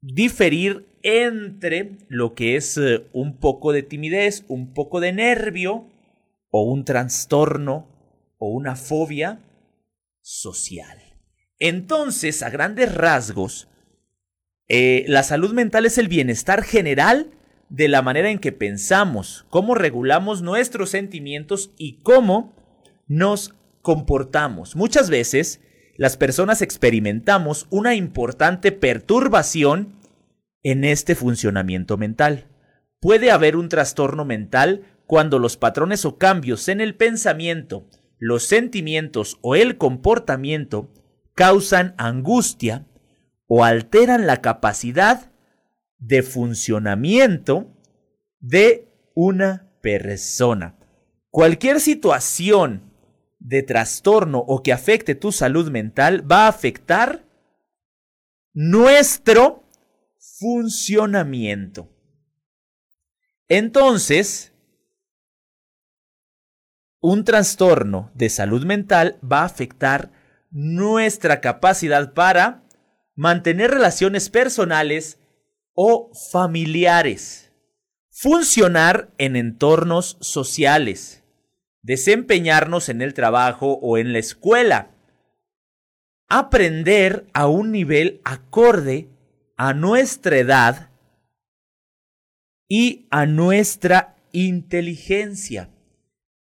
[0.00, 5.86] diferir entre lo que es eh, un poco de timidez, un poco de nervio,
[6.50, 7.86] o un trastorno,
[8.38, 9.40] o una fobia
[10.22, 10.98] social.
[11.58, 13.68] Entonces, a grandes rasgos,
[14.66, 17.30] eh, la salud mental es el bienestar general
[17.68, 22.54] de la manera en que pensamos, cómo regulamos nuestros sentimientos y cómo
[23.06, 24.74] nos comportamos.
[24.74, 25.60] Muchas veces
[25.96, 30.03] las personas experimentamos una importante perturbación
[30.64, 32.48] en este funcionamiento mental.
[32.98, 37.86] Puede haber un trastorno mental cuando los patrones o cambios en el pensamiento,
[38.18, 40.90] los sentimientos o el comportamiento
[41.34, 42.86] causan angustia
[43.46, 45.30] o alteran la capacidad
[45.98, 47.70] de funcionamiento
[48.40, 50.78] de una persona.
[51.30, 52.90] Cualquier situación
[53.38, 57.26] de trastorno o que afecte tu salud mental va a afectar
[58.54, 59.63] nuestro
[60.38, 61.90] funcionamiento.
[63.48, 64.52] Entonces,
[67.00, 70.10] un trastorno de salud mental va a afectar
[70.50, 72.64] nuestra capacidad para
[73.14, 75.18] mantener relaciones personales
[75.74, 77.52] o familiares,
[78.10, 81.22] funcionar en entornos sociales,
[81.82, 84.90] desempeñarnos en el trabajo o en la escuela,
[86.28, 89.13] aprender a un nivel acorde
[89.56, 90.90] a nuestra edad
[92.68, 95.70] y a nuestra inteligencia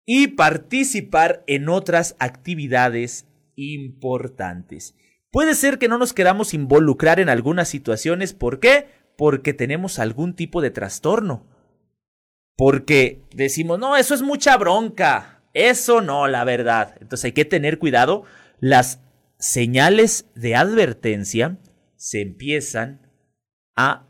[0.06, 4.96] y participar en otras actividades importantes.
[5.32, 8.34] Puede ser que no nos queramos involucrar en algunas situaciones.
[8.34, 8.88] ¿Por qué?
[9.18, 11.46] Porque tenemos algún tipo de trastorno.
[12.56, 15.44] Porque decimos, no, eso es mucha bronca.
[15.54, 16.96] Eso no, la verdad.
[17.02, 18.24] Entonces hay que tener cuidado.
[18.60, 19.02] Las
[19.38, 21.58] señales de advertencia
[21.98, 23.12] se empiezan
[23.76, 24.08] a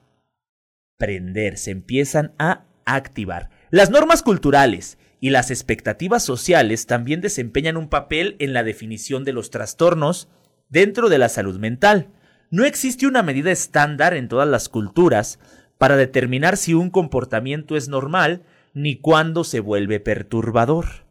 [0.98, 3.50] prender, se empiezan a activar.
[3.70, 9.34] Las normas culturales y las expectativas sociales también desempeñan un papel en la definición de
[9.34, 10.30] los trastornos
[10.70, 12.10] dentro de la salud mental.
[12.50, 15.40] No existe una medida estándar en todas las culturas
[15.78, 21.06] para determinar si un comportamiento es normal ni cuándo se vuelve perturbador.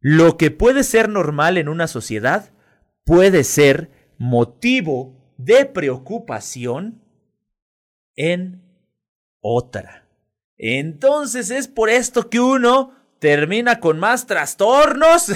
[0.00, 2.52] Lo que puede ser normal en una sociedad
[3.04, 3.90] puede ser
[4.22, 7.02] motivo de preocupación
[8.14, 8.62] en
[9.40, 10.08] otra.
[10.56, 15.32] Entonces es por esto que uno termina con más trastornos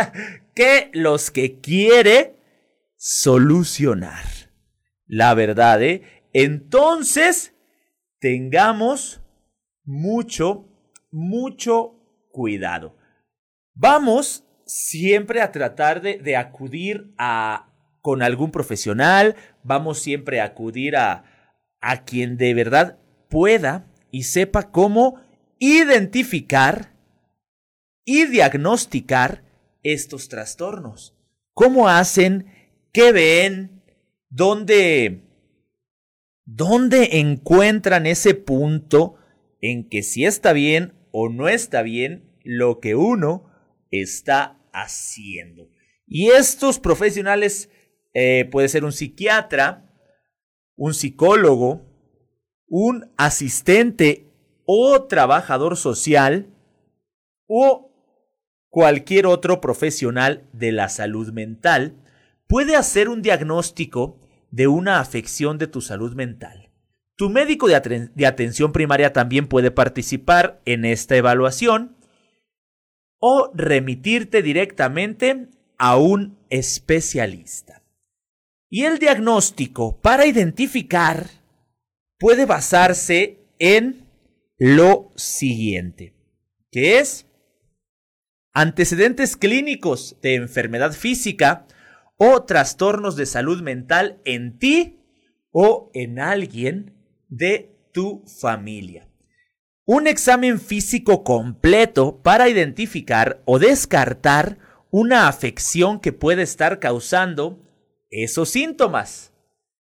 [0.54, 2.36] que los que quiere
[2.96, 4.24] solucionar.
[5.06, 6.02] La verdad, ¿eh?
[6.32, 7.54] Entonces,
[8.20, 9.20] tengamos
[9.84, 10.66] mucho,
[11.10, 11.94] mucho
[12.30, 12.96] cuidado.
[13.74, 17.69] Vamos siempre a tratar de, de acudir a
[18.00, 21.24] con algún profesional, vamos siempre a acudir a,
[21.80, 25.20] a quien de verdad pueda y sepa cómo
[25.58, 26.94] identificar
[28.04, 29.44] y diagnosticar
[29.82, 31.14] estos trastornos.
[31.54, 32.46] ¿Cómo hacen?
[32.92, 33.82] ¿Qué ven?
[34.28, 35.22] ¿Dónde,
[36.44, 39.16] dónde encuentran ese punto
[39.60, 43.50] en que si está bien o no está bien lo que uno
[43.90, 45.68] está haciendo?
[46.06, 47.70] Y estos profesionales
[48.12, 49.90] eh, puede ser un psiquiatra,
[50.76, 51.86] un psicólogo,
[52.66, 54.26] un asistente
[54.64, 56.48] o trabajador social
[57.46, 57.90] o
[58.68, 61.96] cualquier otro profesional de la salud mental
[62.46, 64.18] puede hacer un diagnóstico
[64.50, 66.70] de una afección de tu salud mental.
[67.16, 71.96] Tu médico de, de, atención primaria también puede participar en esta evaluación
[73.18, 77.79] o remitirte directamente a un especialista.
[78.72, 81.26] Y el diagnóstico para identificar
[82.20, 84.06] puede basarse en
[84.58, 86.14] lo siguiente,
[86.70, 87.26] que es
[88.52, 91.66] antecedentes clínicos de enfermedad física
[92.16, 95.00] o trastornos de salud mental en ti
[95.50, 96.94] o en alguien
[97.28, 99.08] de tu familia.
[99.84, 104.58] Un examen físico completo para identificar o descartar
[104.90, 107.66] una afección que puede estar causando
[108.10, 109.32] esos síntomas.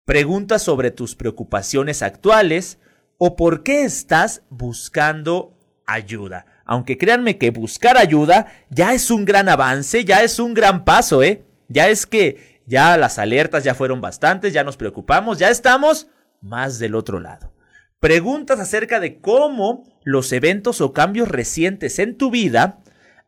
[0.05, 2.80] Pregunta sobre tus preocupaciones actuales
[3.18, 6.45] o por qué estás buscando ayuda.
[6.66, 11.24] Aunque créanme que buscar ayuda ya es un gran avance, ya es un gran paso,
[11.24, 11.43] ¿eh?
[11.68, 16.07] Ya es que ya las alertas ya fueron bastantes, ya nos preocupamos, ya estamos
[16.41, 17.53] más del otro lado.
[17.99, 22.80] Preguntas acerca de cómo los eventos o cambios recientes en tu vida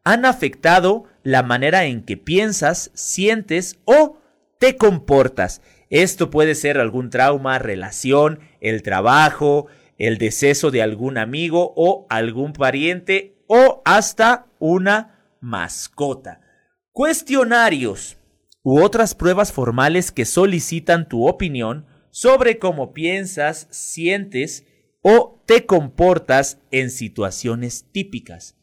[0.04, 4.17] han afectado la manera en que piensas, sientes o
[4.60, 5.62] te comportas.
[5.90, 12.54] Esto puede ser algún trauma, relación, el trabajo, el deceso de algún amigo o algún
[12.54, 16.42] pariente o hasta una mascota.
[16.92, 18.18] Cuestionarios
[18.64, 24.66] u otras pruebas formales que solicitan tu opinión sobre cómo piensas, sientes
[25.02, 28.58] o te comportas en situaciones típicas.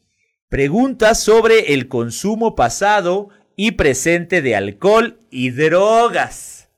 [0.49, 6.69] Preguntas sobre el consumo pasado y presente de alcohol y drogas.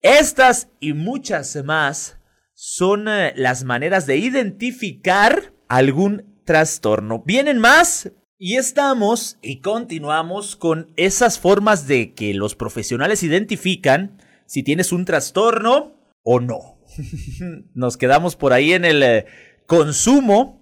[0.00, 2.18] Estas y muchas más
[2.54, 7.22] son eh, las maneras de identificar algún trastorno.
[7.26, 14.62] Vienen más y estamos y continuamos con esas formas de que los profesionales identifican si
[14.62, 16.78] tienes un trastorno o no.
[17.74, 19.26] Nos quedamos por ahí en el eh,
[19.66, 20.60] consumo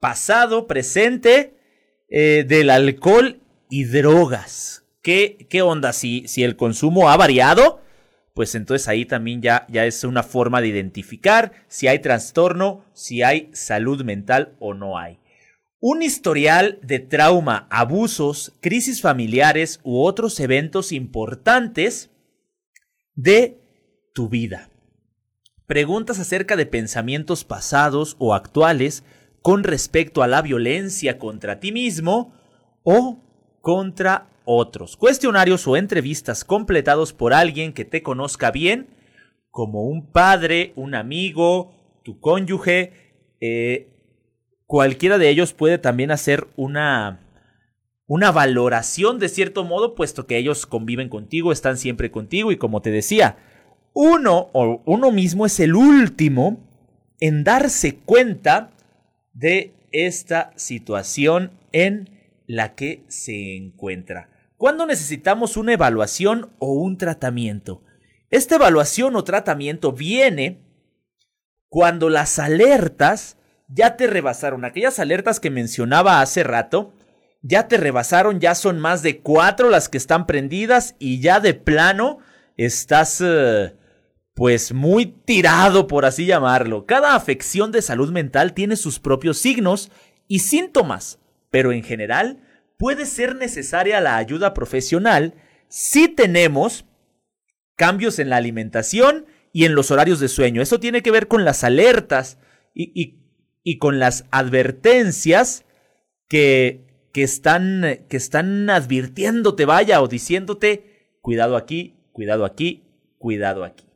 [0.00, 1.56] pasado, presente
[2.08, 3.40] eh, del alcohol
[3.70, 4.83] y drogas.
[5.04, 5.92] ¿Qué, qué onda?
[5.92, 7.82] Si, si el consumo ha variado,
[8.32, 13.22] pues entonces ahí también ya, ya es una forma de identificar si hay trastorno, si
[13.22, 15.18] hay salud mental o no hay.
[15.78, 22.10] Un historial de trauma, abusos, crisis familiares u otros eventos importantes
[23.14, 23.60] de
[24.14, 24.70] tu vida.
[25.66, 29.04] Preguntas acerca de pensamientos pasados o actuales
[29.42, 32.32] con respecto a la violencia contra ti mismo
[32.82, 33.22] o
[33.60, 34.96] contra otros.
[34.96, 38.88] Cuestionarios o entrevistas completados por alguien que te conozca bien,
[39.50, 42.92] como un padre, un amigo, tu cónyuge.
[43.40, 43.88] Eh,
[44.66, 47.20] cualquiera de ellos puede también hacer una,
[48.06, 52.82] una valoración de cierto modo, puesto que ellos conviven contigo, están siempre contigo y como
[52.82, 53.36] te decía,
[53.92, 56.58] uno o uno mismo es el último
[57.20, 58.72] en darse cuenta
[59.32, 62.10] de esta situación en
[62.46, 64.33] la que se encuentra.
[64.64, 67.82] ¿Cuándo necesitamos una evaluación o un tratamiento?
[68.30, 70.62] Esta evaluación o tratamiento viene
[71.68, 73.36] cuando las alertas
[73.68, 74.64] ya te rebasaron.
[74.64, 76.94] Aquellas alertas que mencionaba hace rato,
[77.42, 81.52] ya te rebasaron, ya son más de cuatro las que están prendidas y ya de
[81.52, 82.20] plano
[82.56, 83.76] estás eh,
[84.32, 86.86] pues muy tirado, por así llamarlo.
[86.86, 89.90] Cada afección de salud mental tiene sus propios signos
[90.26, 91.18] y síntomas,
[91.50, 92.40] pero en general
[92.76, 95.34] puede ser necesaria la ayuda profesional
[95.68, 96.84] si tenemos
[97.76, 100.62] cambios en la alimentación y en los horarios de sueño.
[100.62, 102.38] Eso tiene que ver con las alertas
[102.74, 103.18] y,
[103.62, 105.64] y, con las advertencias
[106.28, 112.82] que, que, están, que están advirtiéndote, vaya, o diciéndote, cuidado aquí, cuidado aquí,
[113.18, 113.86] cuidado aquí.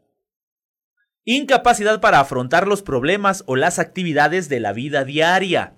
[1.24, 5.74] Incapacidad para afrontar los problemas o las actividades de la vida diaria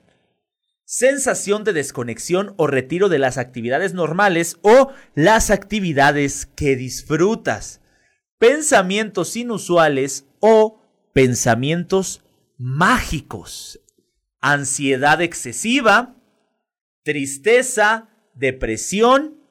[0.91, 7.80] sensación de desconexión o retiro de las actividades normales o las actividades que disfrutas,
[8.38, 10.82] pensamientos inusuales o
[11.12, 12.24] pensamientos
[12.59, 13.78] mágicos,
[14.41, 16.16] ansiedad excesiva,
[17.05, 19.45] tristeza, depresión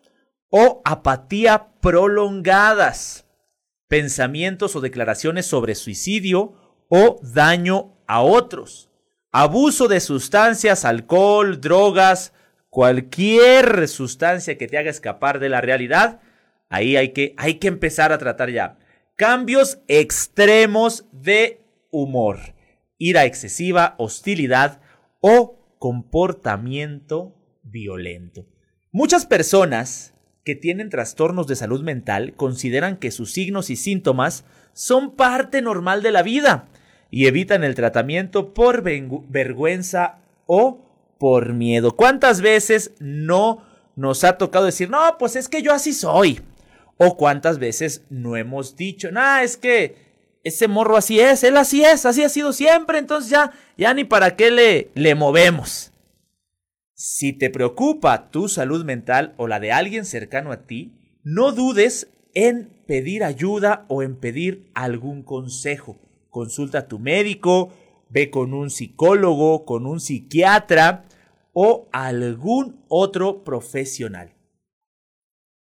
[0.49, 3.25] o apatía prolongadas,
[3.87, 8.88] pensamientos o declaraciones sobre suicidio o daño a otros
[9.31, 12.33] abuso de sustancias, alcohol, drogas,
[12.69, 16.21] cualquier sustancia que te haga escapar de la realidad,
[16.69, 18.77] ahí hay que, hay que empezar a tratar ya.
[19.15, 21.61] Cambios extremos de
[21.91, 22.39] humor,
[22.97, 24.81] ira excesiva, hostilidad
[25.19, 28.47] o comportamiento violento.
[28.91, 30.13] Muchas personas
[30.43, 36.01] que tienen trastornos de salud mental consideran que sus signos y síntomas son parte normal
[36.01, 36.69] de la vida
[37.11, 40.85] y evitan el tratamiento por vergüenza o
[41.17, 41.95] por miedo.
[41.95, 43.63] ¿Cuántas veces no
[43.95, 46.41] nos ha tocado decir, no, pues es que yo así soy?
[46.97, 50.09] O cuántas veces no hemos dicho, no, es que
[50.43, 54.03] ese morro así es, él así es, así ha sido siempre, entonces ya, ya ni
[54.03, 55.91] para qué le, le movemos.
[56.93, 62.09] Si te preocupa tu salud mental o la de alguien cercano a ti, no dudes
[62.33, 65.97] en pedir ayuda o en pedir algún consejo.
[66.29, 67.73] Consulta a tu médico,
[68.09, 71.05] ve con un psicólogo, con un psiquiatra
[71.53, 74.35] o algún otro profesional.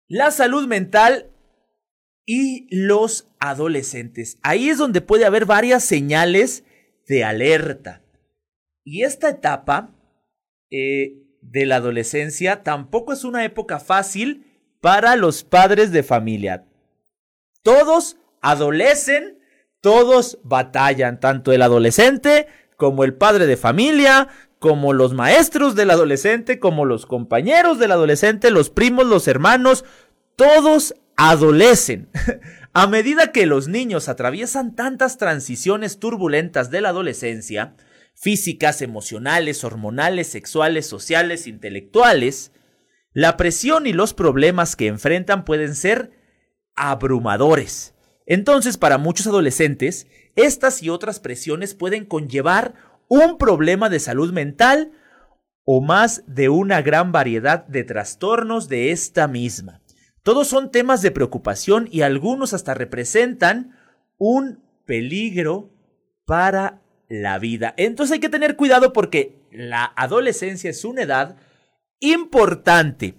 [0.08, 1.32] La salud mental
[2.26, 4.38] y los adolescentes.
[4.44, 6.64] Ahí es donde puede haber varias señales
[7.08, 8.02] de alerta.
[8.84, 9.96] Y esta etapa
[10.70, 14.46] eh, de la adolescencia tampoco es una época fácil
[14.82, 16.66] para los padres de familia.
[17.62, 19.40] Todos adolecen,
[19.84, 26.58] todos batallan, tanto el adolescente como el padre de familia, como los maestros del adolescente,
[26.58, 29.84] como los compañeros del adolescente, los primos, los hermanos,
[30.38, 32.10] todos adolecen.
[32.74, 37.76] A medida que los niños atraviesan tantas transiciones turbulentas de la adolescencia,
[38.16, 42.54] físicas, emocionales, hormonales, sexuales, sociales, intelectuales,
[43.12, 46.12] la presión y los problemas que enfrentan pueden ser
[46.74, 47.93] abrumadores.
[48.26, 52.74] Entonces, para muchos adolescentes, estas y otras presiones pueden conllevar
[53.08, 54.92] un problema de salud mental
[55.66, 59.82] o más de una gran variedad de trastornos de esta misma.
[60.24, 63.78] Todos son temas de preocupación y algunos hasta representan
[64.18, 65.70] un peligro
[66.26, 67.74] para la vida.
[67.78, 71.36] Entonces hay que tener cuidado porque la adolescencia es una edad
[72.00, 73.16] importante.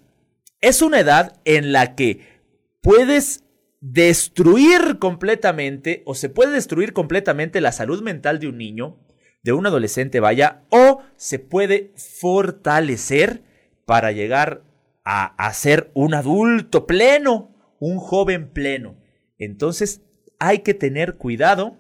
[0.61, 2.40] Es una edad en la que
[2.82, 3.43] puedes
[3.85, 8.99] destruir completamente o se puede destruir completamente la salud mental de un niño,
[9.43, 13.43] de un adolescente, vaya, o se puede fortalecer
[13.85, 14.62] para llegar
[15.05, 18.97] a, ser un adulto pleno, un joven pleno.
[19.37, 20.01] Entonces
[20.39, 21.78] hay que tener cuidado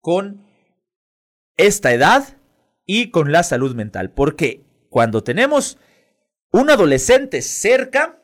[0.00, 0.46] con
[1.56, 2.36] esta edad
[2.86, 5.76] y con la salud mental, porque cuando tenemos
[6.52, 8.22] un adolescente cerca,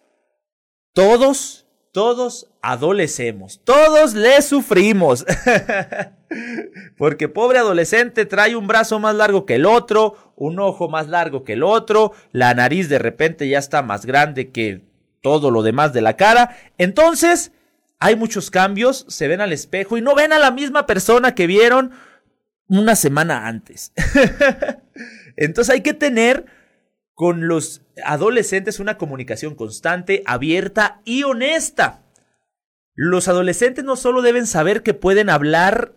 [0.93, 5.24] todos, todos adolecemos, todos le sufrimos.
[6.98, 11.44] Porque pobre adolescente trae un brazo más largo que el otro, un ojo más largo
[11.44, 14.82] que el otro, la nariz de repente ya está más grande que
[15.22, 16.56] todo lo demás de la cara.
[16.76, 17.52] Entonces,
[18.00, 21.46] hay muchos cambios, se ven al espejo y no ven a la misma persona que
[21.46, 21.92] vieron
[22.66, 23.92] una semana antes.
[25.36, 26.46] Entonces hay que tener
[27.14, 32.05] con los adolescentes una comunicación constante, abierta y honesta.
[32.97, 35.94] Los adolescentes no solo deben saber que pueden hablar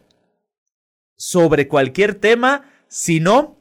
[1.15, 3.57] sobre cualquier tema, sino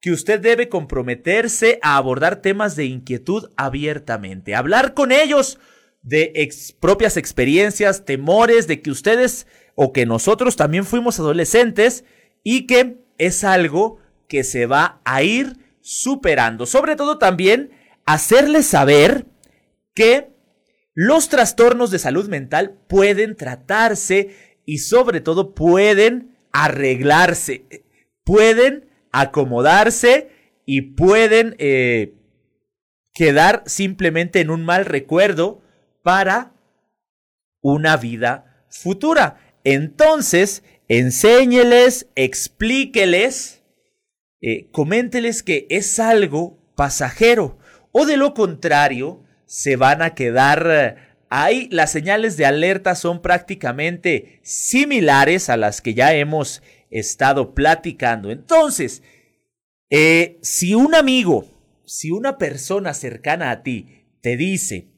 [0.00, 5.58] que usted debe comprometerse a abordar temas de inquietud abiertamente, hablar con ellos
[6.02, 12.04] de propias experiencias, temores, de que ustedes o que nosotros también fuimos adolescentes
[12.44, 16.66] y que es algo que se va a ir superando.
[16.66, 17.70] Sobre todo también
[18.04, 19.26] hacerles saber
[19.92, 20.35] que
[20.96, 24.34] los trastornos de salud mental pueden tratarse
[24.64, 27.84] y sobre todo pueden arreglarse,
[28.24, 30.30] pueden acomodarse
[30.64, 32.14] y pueden eh,
[33.12, 35.60] quedar simplemente en un mal recuerdo
[36.02, 36.54] para
[37.60, 39.38] una vida futura.
[39.64, 43.64] Entonces, enséñeles, explíqueles,
[44.40, 47.58] eh, coménteles que es algo pasajero
[47.92, 54.40] o de lo contrario, se van a quedar Ahí las señales de alerta son prácticamente
[54.42, 58.30] similares a las que ya hemos estado platicando.
[58.30, 59.02] Entonces,
[59.90, 61.46] eh, si un amigo,
[61.84, 64.92] si una persona cercana a ti te dice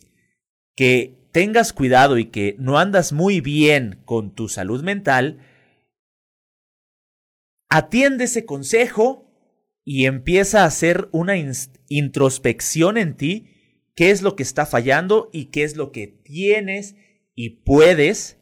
[0.76, 5.38] que tengas cuidado y que no andas muy bien con tu salud mental,
[7.70, 9.24] atiende ese consejo
[9.82, 11.34] y empieza a hacer una
[11.88, 13.57] introspección en ti
[13.98, 16.94] qué es lo que está fallando y qué es lo que tienes
[17.34, 18.38] y puedes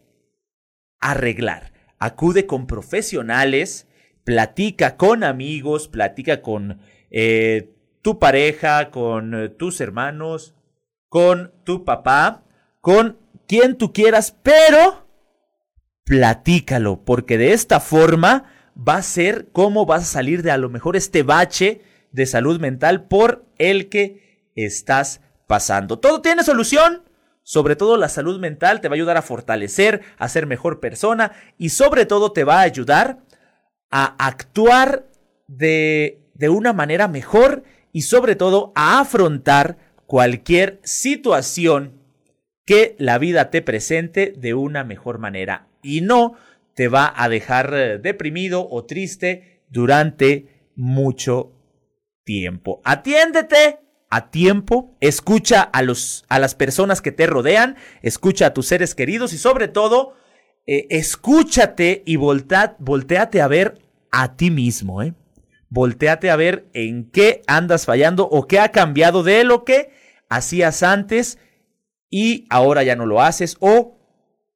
[1.01, 1.73] arreglar.
[1.99, 3.89] Acude con profesionales,
[4.23, 10.55] platica con amigos, platica con eh, tu pareja, con eh, tus hermanos,
[11.09, 12.45] con tu papá,
[12.83, 15.09] con quien tú quieras, pero
[16.05, 18.45] platícalo, porque de esta forma
[18.77, 21.81] va a ser cómo vas a salir de a lo mejor este bache
[22.13, 25.99] de salud mental por el que estás pasando.
[25.99, 27.03] Todo tiene solución.
[27.43, 31.31] Sobre todo la salud mental te va a ayudar a fortalecer, a ser mejor persona
[31.57, 33.21] y sobre todo te va a ayudar
[33.89, 35.07] a actuar
[35.47, 42.03] de de una manera mejor y sobre todo a afrontar cualquier situación
[42.65, 46.35] que la vida te presente de una mejor manera y no
[46.75, 51.53] te va a dejar eh, deprimido o triste durante mucho
[52.25, 52.83] tiempo.
[52.85, 53.79] Atiéndete
[54.11, 58.95] a tiempo, escucha a, los, a las personas que te rodean, escucha a tus seres
[58.95, 60.15] queridos y sobre todo,
[60.67, 63.81] eh, escúchate y voltea, volteate a ver
[64.11, 65.15] a ti mismo, ¿eh?
[65.69, 69.91] Volteate a ver en qué andas fallando o qué ha cambiado de lo que
[70.29, 71.39] hacías antes
[72.09, 73.99] y ahora ya no lo haces o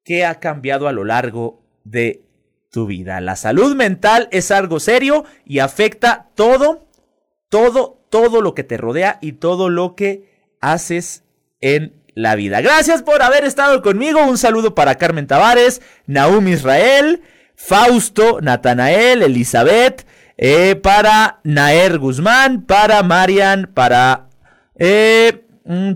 [0.05, 2.25] qué ha cambiado a lo largo de
[2.71, 3.21] tu vida.
[3.21, 6.89] La salud mental es algo serio y afecta todo,
[7.49, 10.29] todo, todo lo que te rodea y todo lo que
[10.61, 11.25] haces
[11.61, 12.61] en la vida.
[12.61, 14.23] Gracias por haber estado conmigo.
[14.25, 17.23] Un saludo para Carmen Tavares, Naum Israel,
[17.55, 20.07] Fausto, Natanael, Elizabeth,
[20.37, 24.29] eh, para Naer Guzmán, para Marian, para
[24.79, 25.45] eh,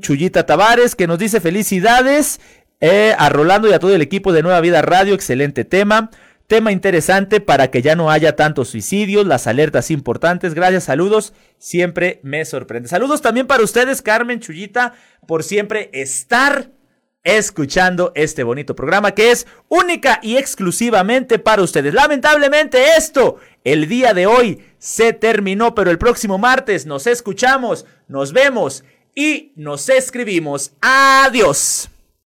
[0.00, 2.40] Chuyita Tavares que nos dice felicidades
[2.80, 5.14] eh, a Rolando y a todo el equipo de Nueva Vida Radio.
[5.14, 6.10] Excelente tema.
[6.46, 10.52] Tema interesante para que ya no haya tantos suicidios, las alertas importantes.
[10.52, 11.32] Gracias, saludos.
[11.58, 12.88] Siempre me sorprende.
[12.88, 14.92] Saludos también para ustedes, Carmen Chuyita,
[15.26, 16.70] por siempre estar
[17.24, 21.94] escuchando este bonito programa que es única y exclusivamente para ustedes.
[21.94, 28.34] Lamentablemente esto, el día de hoy se terminó, pero el próximo martes nos escuchamos, nos
[28.34, 28.84] vemos
[29.14, 30.72] y nos escribimos.
[30.82, 31.88] Adiós.